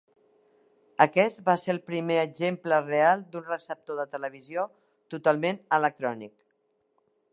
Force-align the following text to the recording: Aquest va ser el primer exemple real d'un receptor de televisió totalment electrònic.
Aquest 1.03 1.41
va 1.49 1.55
ser 1.63 1.73
el 1.73 1.81
primer 1.89 2.17
exemple 2.21 2.79
real 2.87 3.21
d'un 3.35 3.45
receptor 3.51 4.01
de 4.01 4.07
televisió 4.17 4.65
totalment 5.15 5.61
electrònic. 5.79 6.35